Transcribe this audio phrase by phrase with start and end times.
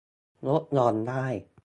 [0.47, 1.25] ลดหย่อนได้